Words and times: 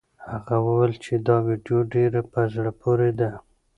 هغه 0.31 0.55
وویل 0.67 0.93
چې 1.03 1.13
دا 1.27 1.37
ویډیو 1.47 1.77
ډېره 1.93 2.21
په 2.31 2.39
زړه 2.53 2.71
پورې 2.81 3.09
ده. 3.19 3.29